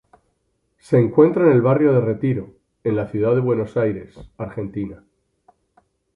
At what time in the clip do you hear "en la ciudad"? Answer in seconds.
2.83-3.35